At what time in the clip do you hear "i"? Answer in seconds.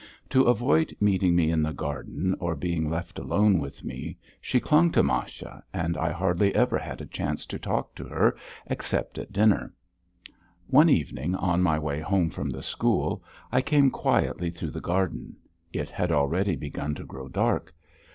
5.95-6.11, 13.51-13.61